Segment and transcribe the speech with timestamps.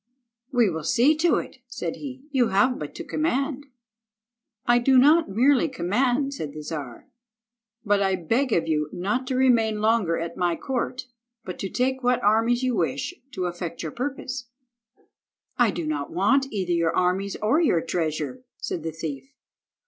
[0.51, 3.67] "We will see to it," said he, "you have but to command."
[4.65, 7.07] "I do not merely command," said the Czar,
[7.85, 11.05] "but I beg of you not to remain longer at my court,
[11.45, 14.45] but to take what armies you wish to effect your purpose."
[15.59, 19.35] "I do not want either your armies or your treasure," said the thief.